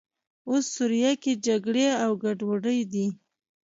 [0.49, 3.07] اوس سوریه کې جګړې او ګډوډۍ دي.